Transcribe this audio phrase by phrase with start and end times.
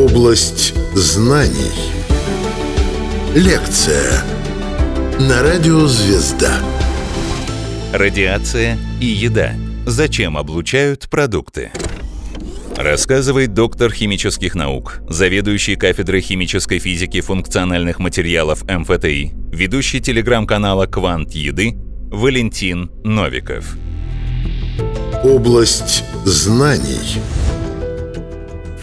[0.00, 1.72] Область знаний.
[3.34, 4.24] Лекция
[5.18, 6.58] на радио «Звезда».
[7.92, 9.52] Радиация и еда.
[9.84, 11.70] Зачем облучают продукты?
[12.78, 21.74] Рассказывает доктор химических наук, заведующий кафедрой химической физики функциональных материалов МФТИ, ведущий телеграм-канала «Квант еды»
[22.10, 23.76] Валентин Новиков.
[25.22, 27.20] Область знаний.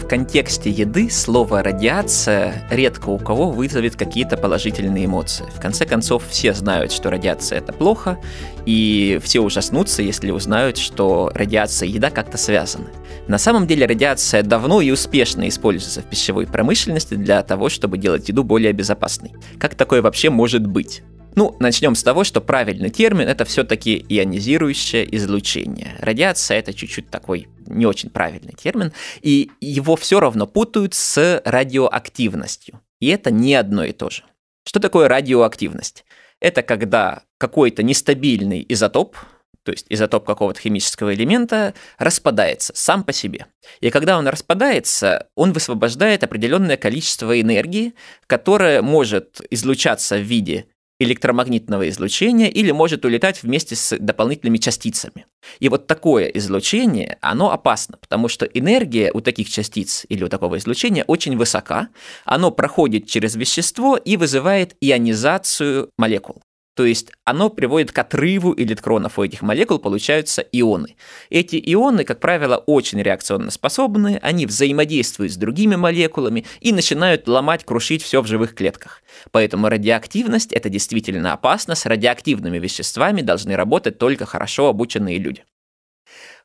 [0.08, 5.44] Контексте еды слово «радиация» редко у кого вызовет какие-то положительные эмоции.
[5.54, 8.18] В конце концов, все знают, что радиация– это плохо,
[8.64, 12.86] и все ужаснутся, если узнают, что радиация и еда как-то связаны.
[13.26, 18.30] На самом деле радиация давно и успешно используется в пищевой промышленности для того, чтобы делать
[18.30, 19.34] еду более безопасной.
[19.58, 21.02] Как такое вообще может быть?
[21.38, 25.94] Ну, начнем с того, что правильный термин это все-таки ионизирующее излучение.
[26.00, 28.92] Радиация это чуть-чуть такой не очень правильный термин,
[29.22, 32.80] и его все равно путают с радиоактивностью.
[32.98, 34.24] И это не одно и то же.
[34.66, 36.04] Что такое радиоактивность?
[36.40, 39.16] Это когда какой-то нестабильный изотоп,
[39.62, 43.46] то есть изотоп какого-то химического элемента, распадается сам по себе.
[43.80, 47.94] И когда он распадается, он высвобождает определенное количество энергии,
[48.26, 50.66] которое может излучаться в виде
[50.98, 55.26] электромагнитного излучения или может улетать вместе с дополнительными частицами.
[55.60, 60.58] И вот такое излучение, оно опасно, потому что энергия у таких частиц или у такого
[60.58, 61.88] излучения очень высока,
[62.24, 66.42] оно проходит через вещество и вызывает ионизацию молекул.
[66.78, 70.94] То есть оно приводит к отрыву электронов у этих молекул, получаются ионы.
[71.28, 77.64] Эти ионы, как правило, очень реакционно способны, они взаимодействуют с другими молекулами и начинают ломать,
[77.64, 79.02] крушить все в живых клетках.
[79.32, 85.42] Поэтому радиоактивность– это действительно опасно, с радиоактивными веществами должны работать только хорошо обученные люди.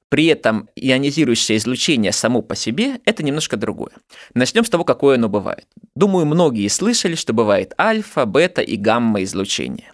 [0.10, 3.92] При этом ионизирующее излучение само по себе– это немножко другое.
[4.34, 5.68] Начнем с того, какое оно бывает.
[5.94, 9.93] Думаю, многие слышали, что бывает альфа, бета и гамма излучение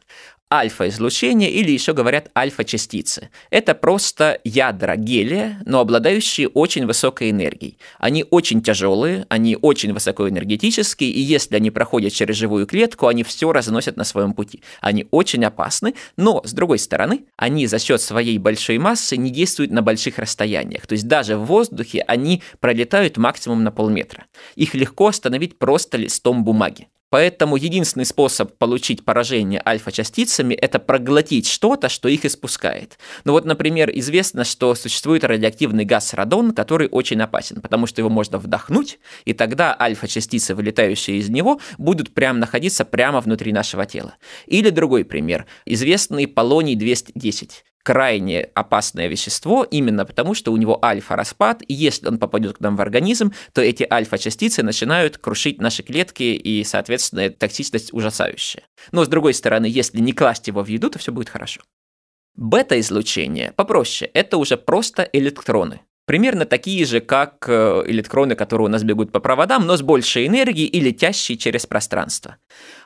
[0.52, 3.30] альфа-излучение или еще говорят альфа-частицы.
[3.52, 7.78] Это просто ядра гелия, но обладающие очень высокой энергией.
[8.00, 13.52] Они очень тяжелые, они очень высокоэнергетические, и если они проходят через живую клетку, они все
[13.52, 14.64] разносят на своем пути.
[14.82, 19.72] Они очень опасны, но, с другой стороны, они за счет своей большой массы не действуют
[19.72, 20.88] на больших расстояниях.
[20.88, 24.26] То есть даже в воздухе они пролетают максимум на полметра.
[24.56, 26.88] Их легко остановить просто листом бумаги.
[27.09, 33.00] Поэтому единственный способ получить поражение альфа-частицами– это проглотить что-то, что их испускает.
[33.24, 38.09] Ну вот, например, известно, что существует радиоактивный газ радон, который очень опасен, потому что его
[38.09, 44.16] можно вдохнуть, и тогда альфа-частицы, вылетающие из него, будут прямо находиться прямо внутри нашего тела.
[44.46, 47.50] Или другой пример– известный полоний-210
[47.84, 52.75] крайне опасное вещество именно потому, что у него альфа-распад, и если он попадет к нам
[52.75, 58.63] в организм, то эти альфа-частицы начинают крушить наши клетки, и, соответственно, токсичность ужасающая.
[58.91, 61.62] Но, с другой стороны, если не класть его в еду, то все будет хорошо.
[62.35, 68.84] Бета-излучение попроще, это уже просто электроны примерно такие же, как э, электроны, которые у нас
[68.84, 72.38] бегут по проводам, но с большей энергией и летящие через пространство.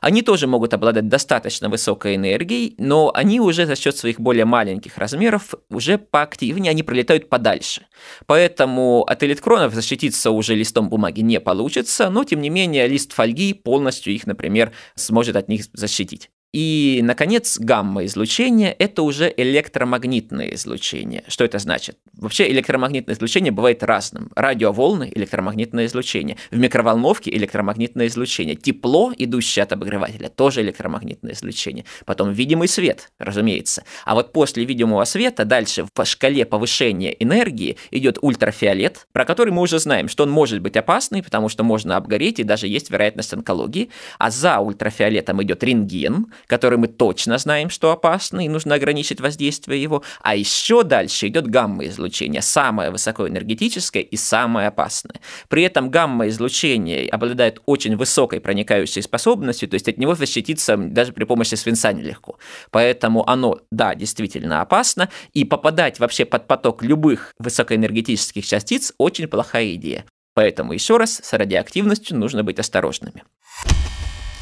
[0.02, 4.98] Они тоже могут обладать достаточно высокой энергией, но они уже за счет своих более маленьких
[4.98, 7.84] размеров уже поактивнее, они пролетают подальше.
[8.26, 13.54] Поэтому от электронов защититься уже листом бумаги не получится, но тем не менее лист фольги
[13.54, 16.30] полностью их, например, сможет от них защитить.
[16.54, 21.24] И, наконец, гамма-излучение– это уже электромагнитное излучение.
[21.28, 21.98] Что это значит?
[22.14, 24.30] Вообще электромагнитное излучение бывает разным.
[24.36, 26.38] Радиоволны– электромагнитное излучение.
[26.52, 28.56] В микроволновке– электромагнитное излучение.
[28.56, 31.86] Тепло, идущее от обогревателя, тоже электромагнитное излучение.
[32.06, 33.84] Потом видимый свет, разумеется.
[34.06, 39.64] А вот после видимого света дальше по шкале повышения энергии идет ультрафиолет, про который мы
[39.64, 43.34] уже знаем, что он может быть опасный, потому что можно обгореть и даже есть вероятность
[43.34, 43.90] онкологии.
[44.20, 49.82] А за ультрафиолетом идет рентген– который мы точно знаем, что опасный, и нужно ограничить воздействие
[49.82, 50.04] его.
[50.22, 55.20] А еще дальше идет гамма-излучение, самое высокоэнергетическое и самое опасное.
[55.48, 61.24] При этом гамма-излучение обладает очень высокой проникающей способностью, то есть от него защититься даже при
[61.24, 62.38] помощи свинца нелегко.
[62.72, 69.74] Поэтому оно, да, действительно опасно, и попадать вообще под поток любых высокоэнергетических частиц очень плохая
[69.76, 70.06] идея.
[70.34, 73.24] Поэтому еще раз, с радиоактивностью нужно быть осторожными.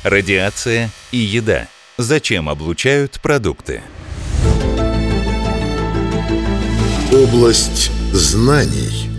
[0.04, 1.68] Радиация и еда–
[1.98, 3.82] Зачем облучают продукты?
[7.12, 9.10] Область знаний.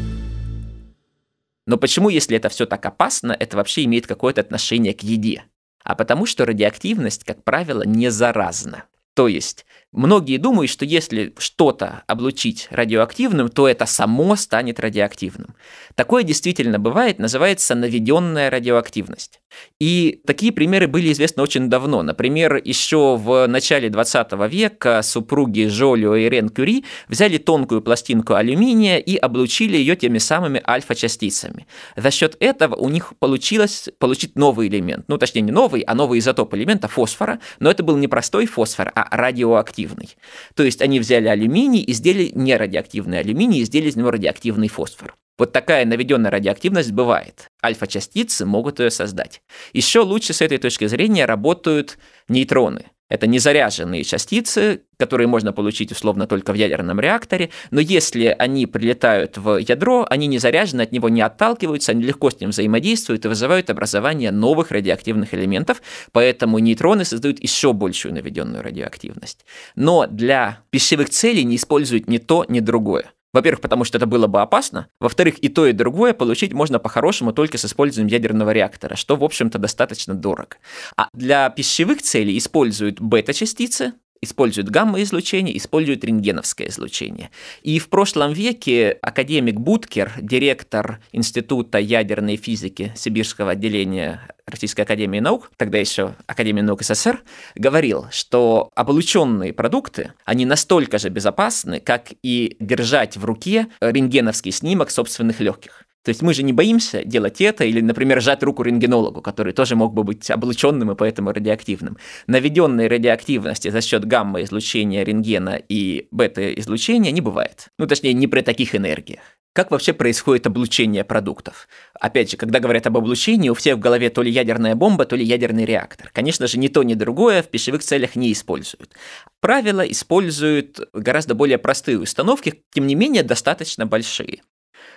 [1.66, 5.44] Но почему, если это все так опасно, это вообще имеет какое-то отношение к еде?
[5.84, 8.84] А потому что радиоактивность, как правило, не заразна.
[9.14, 15.54] То есть Многие думают, что если что-то облучить радиоактивным, то это само станет радиоактивным.
[15.94, 19.42] Такое действительно бывает, называется наведенная радиоактивность.
[19.78, 22.02] И такие примеры были известны очень давно.
[22.02, 28.96] Например, еще в начале 20 века супруги Жолио и Рен Кюри взяли тонкую пластинку алюминия
[28.96, 31.66] и облучили ее теми самыми альфа-частицами.
[31.96, 35.04] За счет этого у них получилось получить новый элемент.
[35.08, 37.40] Ну, точнее, не новый, а новый изотоп элемента фосфора.
[37.60, 40.16] Но это был не простой фосфор, а радиоактивный радиоактивный.
[40.54, 44.68] То есть они взяли алюминий и сделали не радиоактивный алюминий, и сделали из него радиоактивный
[44.68, 45.14] фосфор.
[45.38, 47.48] Вот такая наведенная радиоактивность бывает.
[47.64, 49.42] Альфа-частицы могут ее создать.
[49.72, 52.86] Еще лучше с этой точки зрения работают нейтроны.
[53.12, 59.36] Это незаряженные частицы, которые можно получить условно только в ядерном реакторе, но если они прилетают
[59.36, 63.28] в ядро, они не заряжены, от него не отталкиваются, они легко с ним взаимодействуют и
[63.28, 65.82] вызывают образование новых радиоактивных элементов,
[66.12, 69.44] поэтому нейтроны создают еще большую наведенную радиоактивность.
[69.76, 73.10] Но для пищевых целей не используют ни то, ни другое.
[73.32, 74.88] Во-первых, потому что это было бы опасно.
[75.00, 79.24] Во-вторых, и то, и другое получить можно по-хорошему только с использованием ядерного реактора, что, в
[79.24, 80.56] общем-то, достаточно дорого.
[80.96, 87.30] А для пищевых целей используют бета-частицы, используют гамма-излучение, используют рентгеновское излучение.
[87.62, 95.50] И в прошлом веке академик Буткер, директор Института ядерной физики Сибирского отделения Российской Академии Наук,
[95.56, 97.22] тогда еще Академии Наук СССР,
[97.56, 104.90] говорил, что облученные продукты, они настолько же безопасны, как и держать в руке рентгеновский снимок
[104.90, 105.84] собственных легких.
[106.04, 109.76] То есть мы же не боимся делать это или, например, сжать руку рентгенологу, который тоже
[109.76, 111.96] мог бы быть облученным и поэтому радиоактивным.
[112.26, 117.68] Наведенной радиоактивности за счет гамма-излучения рентгена и бета-излучения не бывает.
[117.78, 119.20] Ну, точнее, не при таких энергиях.
[119.54, 121.68] Как вообще происходит облучение продуктов?
[122.00, 125.14] Опять же, когда говорят об облучении, у всех в голове то ли ядерная бомба, то
[125.14, 126.10] ли ядерный реактор.
[126.12, 128.94] Конечно же, ни то, ни другое в пищевых целях не используют.
[129.40, 134.40] Правила используют гораздо более простые установки, тем не менее достаточно большие.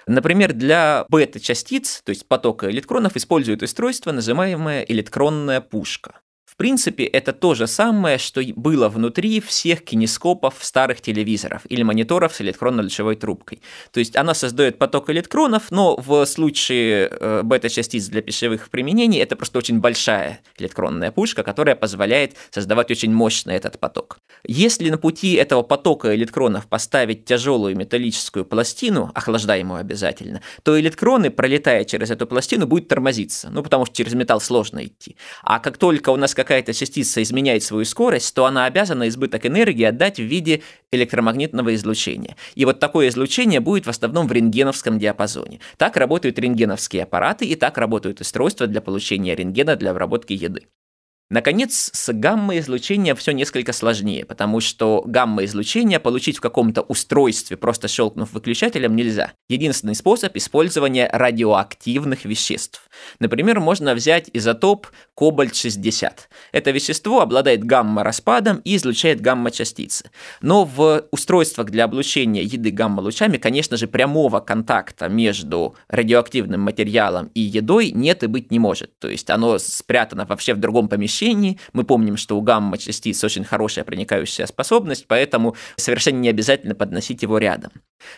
[0.08, 6.22] Например, для бета-частиц, то есть потока электронов, используют устройство, называемое электронная пушка.
[6.56, 12.34] В принципе, это то же самое, что было внутри всех кинескопов старых телевизоров или мониторов
[12.34, 13.62] с электронно-лучевой трубкой.
[13.92, 19.36] То есть она создает поток электронов, но в случае э, бета-частиц для пищевых применений это
[19.36, 24.20] просто очень большая электронная пушка, которая позволяет создавать очень мощный этот поток.
[24.46, 31.84] Если на пути этого потока электронов поставить тяжелую металлическую пластину, охлаждаемую обязательно, то электроны, пролетая
[31.84, 35.18] через эту пластину, будут тормозиться, ну потому что через металл сложно идти.
[35.44, 39.46] А как только у нас как какая-то частица изменяет свою скорость, то она обязана избыток
[39.48, 40.62] энергии отдать в виде
[40.92, 42.38] электромагнитного излучения.
[42.54, 45.60] И вот такое излучение будет в основном в рентгеновском диапазоне.
[45.78, 50.68] Так работают рентгеновские аппараты и так работают устройства для получения рентгена для обработки еды.
[51.32, 58.32] Наконец, с гамма-излучением все несколько сложнее, потому что гамма-излучение получить в каком-то устройстве, просто щелкнув
[58.32, 59.34] выключателем, нельзя.
[59.50, 62.88] Единственный способ– использования радиоактивных веществ.
[63.20, 66.12] Например, можно взять изотоп кобальт-60.
[66.52, 70.12] Это вещество обладает гамма-распадом и излучает гамма-частицы.
[70.42, 77.42] Но в устройствах для облучения еды гамма-лучами, конечно же, прямого контакта между радиоактивным материалом и
[77.42, 78.98] едой нет и быть не может.
[79.00, 81.60] То есть оно спрятано вообще в другом помещении, помещении.
[81.74, 87.38] Мы помним, что у гамма-частиц очень хорошая проникающая способность, поэтому совершенно не обязательно подносить его
[87.38, 87.72] рядом.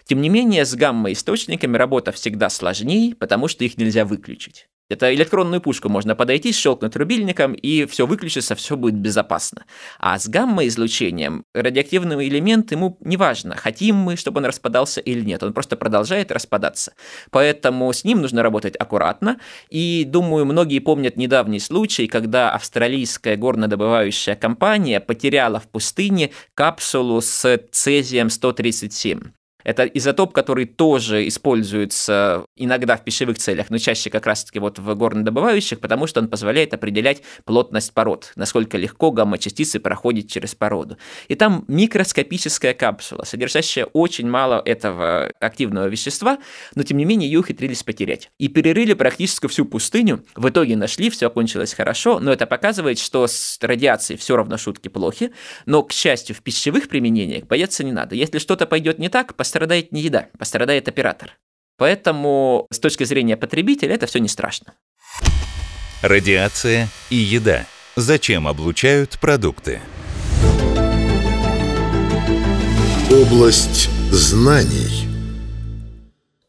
[0.06, 4.68] Тем не менее, с гамма-источниками работа всегда сложнее, потому что их нельзя выключить.
[4.90, 9.66] Это электронную пушку можно подойти, щелкнуть рубильником, и все выключится, все будет безопасно.
[10.00, 15.44] А с гамма-излучением радиоактивный элемент, ему не важно, хотим мы, чтобы он распадался или нет,
[15.44, 16.94] он просто продолжает распадаться.
[17.32, 19.40] Поэтому с ним нужно работать аккуратно,
[19.70, 27.58] и, думаю, многие помнят недавний случай, когда австралийская горнодобывающая компания потеряла в пустыне капсулу с
[27.72, 29.32] цезием-137.
[29.68, 34.96] Это изотоп, который тоже используется иногда в пищевых целях, но чаще как раз-таки вот в
[34.96, 40.96] горнодобывающих, потому что он позволяет определять плотность пород, насколько легко гамма-частицы проходят через породу.
[41.28, 46.38] И там микроскопическая капсула, содержащая очень мало этого активного вещества,
[46.74, 48.32] но тем не менее ее ухитрились потерять.
[48.38, 53.28] И перерыли практически всю пустыню, в итоге нашли, все окончилось хорошо, но это показывает, что
[53.28, 55.34] с радиацией все равно шутки плохи,
[55.66, 58.16] но, к счастью, в пищевых применениях бояться не надо.
[58.16, 61.32] Если что-то пойдет не так, поставь пострадает не еда, пострадает оператор.
[61.78, 64.76] Поэтому с точки зрения потребителя это все не страшно.
[66.04, 67.66] Радиация и еда.
[67.96, 69.82] Зачем облучают продукты?
[73.12, 75.08] Область знаний.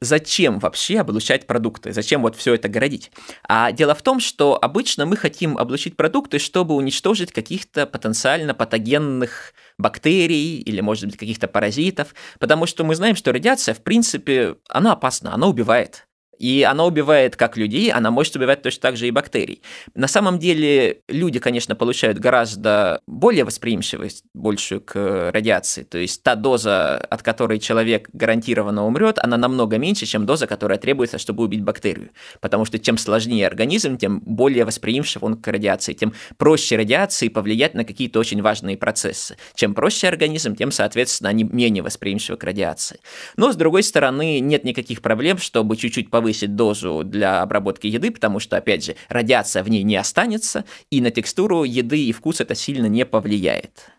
[0.02, 1.92] зачем вообще облучать продукты?
[1.92, 3.10] Зачем вот все это городить?
[3.48, 9.54] А дело в том, что обычно мы хотим облучить продукты, чтобы уничтожить каких-то потенциально патогенных
[9.78, 14.92] бактерий или, может быть, каких-то паразитов, потому что мы знаем, что радиация, в принципе, она
[14.92, 16.07] опасна, она убивает.
[16.38, 19.62] И она убивает как людей, она может убивать точно так же и бактерий.
[19.94, 25.82] На самом деле люди, конечно, получают гораздо более восприимчивость, большую к радиации.
[25.82, 30.78] То есть та доза, от которой человек гарантированно умрет, она намного меньше, чем доза, которая
[30.78, 32.10] требуется, чтобы убить бактерию.
[32.40, 37.74] Потому что чем сложнее организм, тем более восприимчив он к радиации, тем проще радиации повлиять
[37.74, 39.36] на какие-то очень важные процессы.
[39.54, 43.00] Чем проще организм, тем, соответственно, они менее восприимчивы к радиации.
[43.36, 48.10] Но, с другой стороны, нет никаких проблем, чтобы чуть-чуть повысить повысить дозу для обработки еды,
[48.10, 52.42] потому что, опять же, радиация в ней не останется, и на текстуру еды и вкус
[52.42, 53.90] это сильно не повлияет.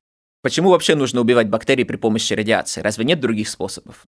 [0.43, 2.81] Почему вообще нужно убивать бактерии при помощи радиации?
[2.81, 4.05] Разве нет других способов?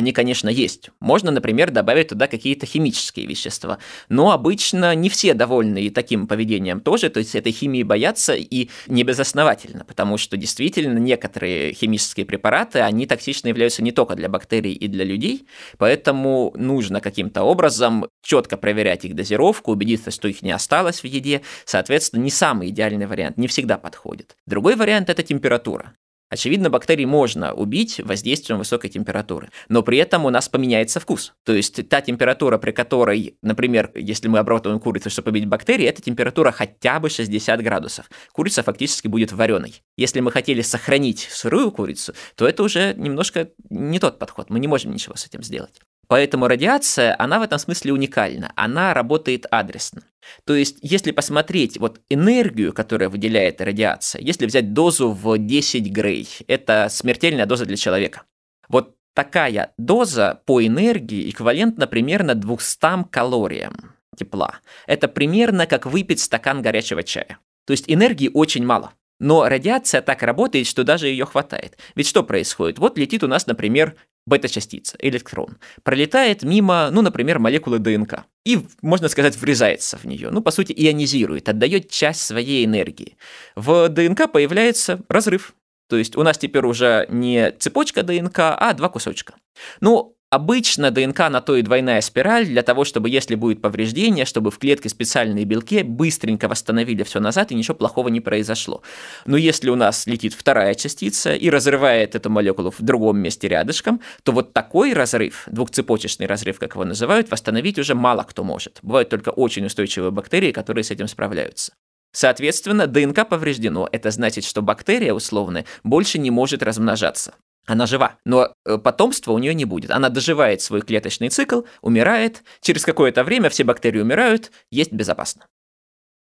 [0.00, 0.88] Они, конечно, есть.
[0.98, 3.76] Можно, например, добавить туда какие-то химические вещества.
[4.08, 8.70] Но обычно не все довольны и таким поведением тоже, то есть этой химии боятся и
[8.86, 14.72] не безосновательно, потому что действительно некоторые химические препараты, они токсичны являются не только для бактерий
[14.72, 20.52] и для людей, поэтому нужно каким-то образом четко проверять их дозировку, убедиться, что их не
[20.52, 21.42] осталось в еде.
[21.66, 24.34] Соответственно, не самый идеальный вариант, не всегда подходит.
[24.46, 25.92] Другой вариант– это температура.
[26.30, 31.34] Очевидно, бактерии можно убить воздействием высокой температуры, но при этом у нас поменяется вкус.
[31.44, 36.00] То есть та температура, при которой, например, если мы обрабатываем курицу, чтобы победить бактерии, эта
[36.00, 38.08] температура хотя бы 60 градусов.
[38.32, 39.82] Курица фактически будет вареной.
[39.96, 44.68] Если мы хотели сохранить сырую курицу, то это уже немножко не тот подход, мы не
[44.68, 45.80] можем ничего с этим сделать.
[46.10, 50.02] Поэтому радиация, она в этом смысле уникальна, она работает адресно.
[50.44, 56.28] То есть, если посмотреть вот энергию, которую выделяет радиация, если взять дозу в 10 грей,
[56.48, 58.22] это смертельная доза для человека.
[58.68, 64.56] Вот такая доза по энергии эквивалентна примерно 200 калориям тепла.
[64.88, 67.38] Это примерно как выпить стакан горячего чая.
[67.68, 68.94] То есть энергии очень мало.
[69.20, 71.76] Но радиация так работает, что даже ее хватает.
[71.94, 72.78] Ведь что происходит?
[72.78, 73.94] Вот летит у нас, например,
[74.30, 80.30] бета-частица, электрон, пролетает мимо, ну, например, молекулы ДНК и, можно сказать, врезается в нее.
[80.30, 83.16] Ну, по сути, ионизирует, отдает часть своей энергии.
[83.56, 85.54] В ДНК появляется разрыв.
[85.88, 89.34] То есть у нас теперь уже не цепочка ДНК, а два кусочка.
[89.80, 94.52] Ну, Обычно ДНК на то и двойная спираль для того, чтобы если будет повреждение, чтобы
[94.52, 98.82] в клетке специальные белки быстренько восстановили все назад и ничего плохого не произошло.
[99.26, 104.00] Но если у нас летит вторая частица и разрывает эту молекулу в другом месте рядышком,
[104.22, 108.78] то вот такой разрыв, двухцепочечный разрыв, как его называют, восстановить уже мало кто может.
[108.82, 111.72] Бывают только очень устойчивые бактерии, которые с этим справляются.
[112.12, 113.88] Соответственно, ДНК повреждено.
[113.90, 117.34] Это значит, что бактерия, условно, больше не может размножаться.
[117.66, 119.90] Она жива, но э, потомства у нее не будет.
[119.90, 125.46] Она доживает свой клеточный цикл, умирает, через какое-то время все бактерии умирают, есть безопасно.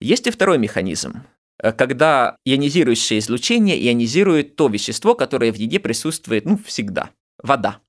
[0.01, 1.23] Есть и второй механизм,
[1.59, 7.11] э, когда ионизирующее излучение ионизирует то вещество, которое в еде присутствует ну, всегда–
[7.43, 7.81] вода.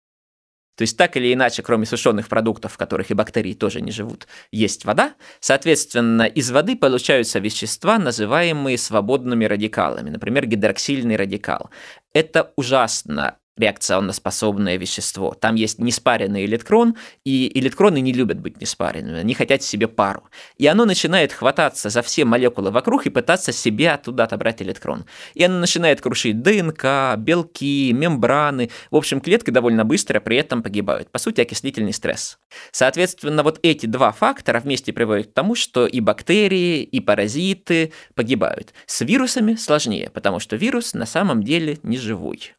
[0.75, 4.27] То есть так или иначе, кроме сушеных продуктов, в которых и бактерии тоже не живут,
[4.51, 5.13] есть вода.
[5.39, 11.69] Соответственно, из воды получаются вещества, называемые свободными радикалами, например, гидроксильный радикал.
[12.13, 15.33] Это ужасно реакционно-способное вещество.
[15.33, 20.23] Там есть неспаренный электрон, и электроны не любят быть неспаренными, они хотят себе пару.
[20.57, 25.05] И оно начинает хвататься за все молекулы вокруг и пытаться себе оттуда отобрать электрон.
[25.33, 28.71] И оно начинает крушить ДНК, белки, мембраны.
[28.89, 31.11] В общем, клетки довольно быстро при этом погибают.
[31.11, 32.39] По сути, окислительный стресс.
[32.71, 38.73] Соответственно, вот эти два фактора вместе приводят к тому, что и бактерии, и паразиты погибают.
[38.85, 42.53] С вирусами сложнее, потому что вирус на самом деле не живой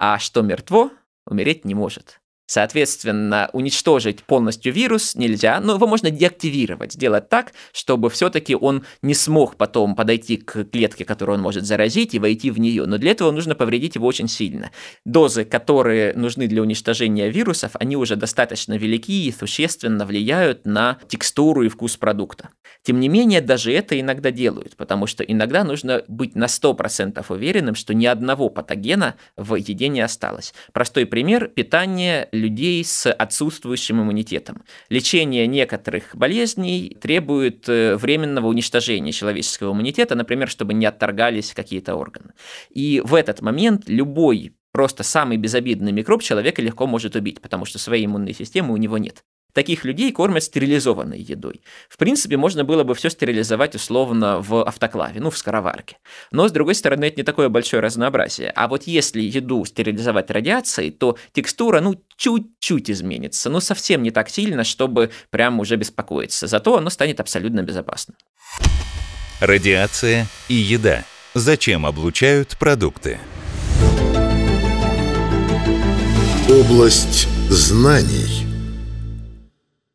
[0.00, 0.90] а что мертво,
[1.26, 2.22] умереть не может.
[2.50, 9.14] Соответственно, уничтожить полностью вирус нельзя, но его можно деактивировать, сделать так, чтобы все-таки он не
[9.14, 12.86] смог потом подойти к клетке, которую он может заразить, и войти в нее.
[12.86, 14.72] Но для этого нужно повредить его очень сильно.
[15.04, 21.62] Дозы, которые нужны для уничтожения вирусов, они уже достаточно велики и существенно влияют на текстуру
[21.62, 22.48] и вкус продукта.
[22.82, 27.76] Тем не менее, даже это иногда делают, потому что иногда нужно быть на 100% уверенным,
[27.76, 30.52] что ни одного патогена в еде не осталось.
[30.72, 34.64] Простой пример– питание людей с отсутствующим иммунитетом.
[34.88, 42.32] Лечение некоторых болезней требует э, временного уничтожения человеческого иммунитета, например, чтобы не отторгались какие-то органы.
[42.70, 47.78] И в этот момент любой просто самый безобидный микроб человека легко может убить, потому что
[47.78, 49.24] своей иммунной системы у него нет.
[49.52, 51.62] Таких людей кормят стерилизованной едой.
[51.88, 55.96] В принципе, можно было бы все стерилизовать условно в автоклаве, ну, в скороварке.
[56.30, 58.50] Но, с другой стороны, это не такое большое разнообразие.
[58.54, 63.50] А вот если еду стерилизовать радиацией, то текстура, ну, чуть-чуть изменится.
[63.50, 66.46] Ну, совсем не так сильно, чтобы прям уже беспокоиться.
[66.46, 68.16] Зато оно станет абсолютно безопасным.
[69.40, 71.04] Радиация и еда.
[71.34, 73.18] Зачем облучают продукты?
[76.48, 78.49] Область знаний.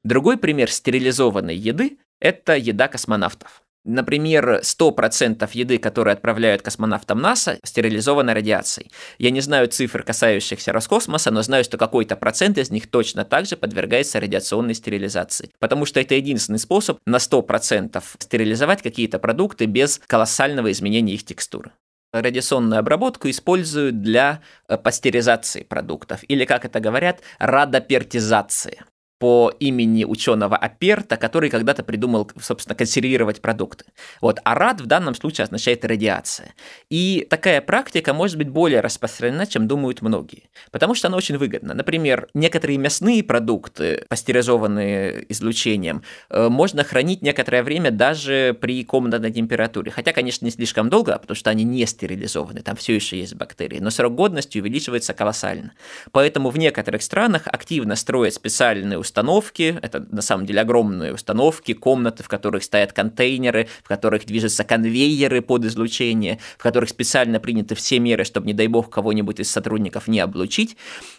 [0.06, 3.64] Другой пример стерилизованной еды– это еда космонавтов.
[3.86, 8.92] Например, 100% еды, которые отправляют космонавтам НАСА, стерилизованы радиацией.
[9.18, 13.48] Я не знаю цифр, касающихся Роскосмоса, но знаю, что какой-то процент из них точно так
[13.48, 15.50] же подвергается радиационной стерилизации.
[15.58, 21.72] Потому что это единственный способ на 100% стерилизовать какие-то продукты без колоссального изменения их текстуры
[22.14, 28.86] радиационную обработку используют для э, пастеризации продуктов, или, как это говорят, радопертизации
[29.18, 33.86] по имени ученого Аперта, который когда-то придумал, собственно, консервировать продукты.
[34.22, 36.54] Вот, а рад в данном случае означает радиация.
[36.90, 41.74] И такая практика может быть более распространена, чем думают многие, потому что она очень выгодна.
[41.74, 49.92] Например, некоторые мясные продукты, пастеризованные излучением, э, можно хранить некоторое время даже при комнатной температуре.
[49.92, 53.80] Хотя, конечно, не слишком долго, потому что они не стерилизованы, там все еще есть бактерии,
[53.80, 55.72] но срок годности увеличивается колоссально.
[56.12, 62.22] Поэтому в некоторых странах активно строят специальные установки, это на самом деле огромные установки, комнаты,
[62.22, 68.00] в которых стоят контейнеры, в которых движутся конвейеры под излучение, в которых специально приняты все
[68.00, 70.76] меры, чтобы, не дай бог, кого-нибудь из сотрудников не облучить.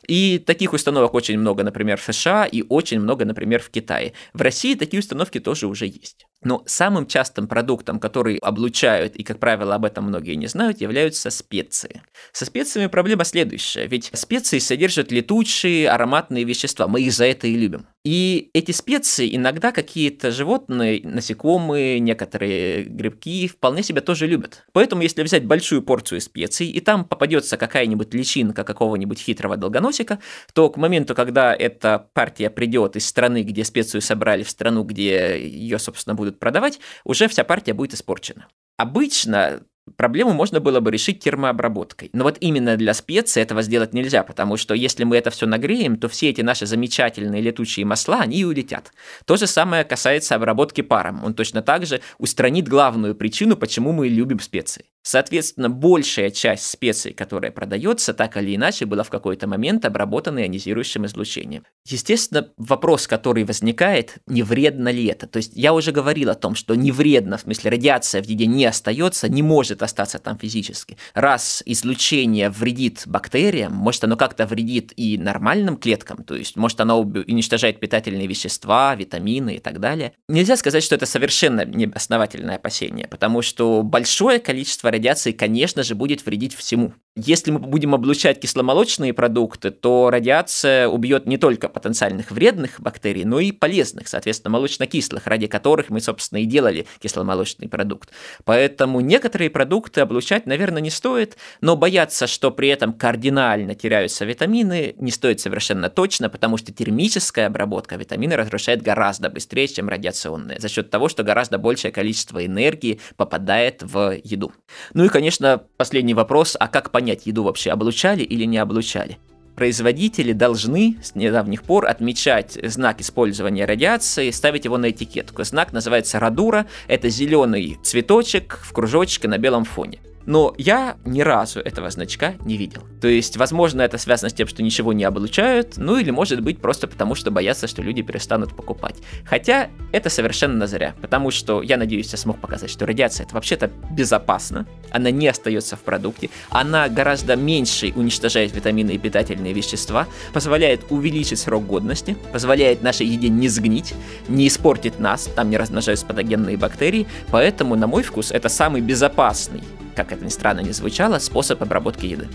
[0.06, 4.12] И таких установок очень много, например, в США и очень много, например, в Китае.
[4.34, 6.25] В России такие установки тоже уже есть.
[6.46, 11.30] Но самым частым продуктом, который облучают, и, как правило, об этом многие не знают, являются
[11.30, 12.02] специи.
[12.32, 17.56] Со специями проблема следующая, ведь специи содержат летучие ароматные вещества, мы их за это и
[17.56, 17.88] любим.
[18.06, 24.64] И эти специи иногда какие-то животные, насекомые, некоторые грибки вполне себя тоже любят.
[24.72, 30.20] Поэтому если взять большую порцию специй, и там попадется какая-нибудь личинка какого-нибудь хитрого долгоносика,
[30.54, 35.44] то к моменту, когда эта партия придет из страны, где специю собрали, в страну, где
[35.44, 38.46] ее, собственно, будут продавать, уже вся партия будет испорчена.
[38.76, 39.62] Обычно
[39.96, 42.10] Проблему можно было бы решить термообработкой.
[42.12, 45.96] Но вот именно для специй этого сделать нельзя, потому что если мы это все нагреем,
[45.96, 48.92] то все эти наши замечательные летучие масла, они улетят.
[49.24, 51.24] То же самое касается обработки паром.
[51.24, 54.84] Он точно так же устранит главную причину, почему мы любим специи.
[55.02, 61.06] Соответственно, большая часть специй, которая продается, так или иначе была в какой-то момент обработана ионизирующим
[61.06, 61.62] излучением.
[61.88, 65.28] Естественно, вопрос, который возникает, не вредно ли это?
[65.28, 68.46] То есть я уже говорил о том, что не вредно, в смысле радиация в еде
[68.46, 70.98] не остается, не может остаться там физически.
[71.14, 77.00] Раз излучение вредит бактериям, может оно как-то вредит и нормальным клеткам, то есть может оно
[77.00, 80.12] уничтожает питательные вещества, витамины и так далее.
[80.28, 86.24] Нельзя сказать, что это совершенно неосновательное опасение, потому что большое количество радиации, конечно же, будет
[86.26, 86.92] вредить всему.
[87.16, 93.40] Если мы будем облучать кисломолочные продукты, то радиация убьет не только потенциальных вредных бактерий, но
[93.40, 98.10] и полезных, соответственно, молочно-кислых, ради которых мы, собственно, и делали кисломолочный продукт.
[98.44, 104.94] Поэтому некоторые продукты облучать, наверное, не стоит, но бояться, что при этом кардинально теряются витамины,
[104.98, 110.68] не стоит совершенно точно, потому что термическая обработка витамины разрушает гораздо быстрее, чем радиационная, за
[110.68, 114.52] счет того, что гораздо большее количество энергии попадает в еду.
[114.94, 119.18] Ну и, конечно, последний вопрос, а как понять, еду вообще облучали или не облучали.
[119.56, 125.44] Производители должны с недавних пор отмечать знак использования радиации, ставить его на этикетку.
[125.44, 129.98] Знак называется радура, это зеленый цветочек в кружочке на белом фоне.
[130.26, 132.82] Но я ни разу этого значка не видел.
[133.00, 136.60] То есть, возможно, это связано с тем, что ничего не облучают, ну или может быть
[136.60, 138.96] просто потому, что боятся, что люди перестанут покупать.
[139.24, 143.70] Хотя это совершенно зря, потому что я надеюсь, я смог показать, что радиация это вообще-то
[143.90, 150.80] безопасно, она не остается в продукте, она гораздо меньше уничтожает витамины и питательные вещества, позволяет
[150.90, 153.94] увеличить срок годности, позволяет нашей еде не сгнить,
[154.28, 159.62] не испортить нас, там не размножаются патогенные бактерии, поэтому, на мой вкус, это самый безопасный
[159.96, 162.28] как это ни странно не звучало, способ обработки еды.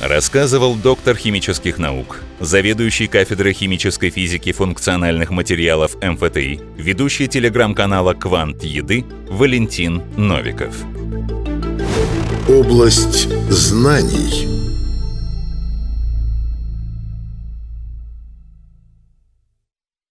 [0.00, 9.04] Рассказывал доктор химических наук, заведующий кафедрой химической физики функциональных материалов МФТИ, ведущий телеграм-канала «Квант еды»
[9.28, 10.76] Валентин Новиков.
[12.48, 14.57] Область знаний.